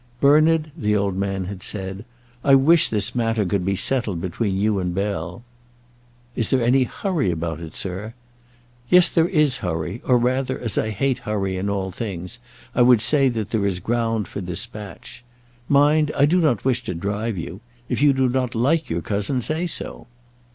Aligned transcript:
"Bernard," 0.19 0.71
the 0.75 0.95
old 0.95 1.15
man 1.15 1.45
had 1.45 1.61
said, 1.61 2.05
"I 2.43 2.55
wish 2.55 2.87
this 2.89 3.13
matter 3.13 3.45
could 3.45 3.63
be 3.63 3.75
settled 3.75 4.19
between 4.19 4.57
you 4.57 4.79
and 4.79 4.95
Bell." 4.95 5.43
"Is 6.35 6.49
there 6.49 6.59
any 6.63 6.85
hurry 6.85 7.29
about 7.29 7.59
it, 7.59 7.75
sir?" 7.75 8.15
"Yes, 8.89 9.09
there 9.09 9.27
is 9.27 9.57
hurry; 9.57 10.01
or, 10.03 10.17
rather, 10.17 10.57
as 10.57 10.75
I 10.75 10.89
hate 10.89 11.19
hurry 11.19 11.55
in 11.55 11.69
all 11.69 11.91
things, 11.91 12.39
I 12.73 12.81
would 12.81 12.99
say 12.99 13.29
that 13.29 13.51
there 13.51 13.67
is 13.67 13.79
ground 13.79 14.27
for 14.27 14.41
despatch. 14.41 15.23
Mind, 15.69 16.11
I 16.17 16.25
do 16.25 16.41
not 16.41 16.65
wish 16.65 16.83
to 16.85 16.95
drive 16.95 17.37
you. 17.37 17.61
If 17.87 18.01
you 18.01 18.11
do 18.11 18.27
not 18.27 18.55
like 18.55 18.89
your 18.89 19.03
cousin, 19.03 19.39
say 19.39 19.67
so." 19.67 20.07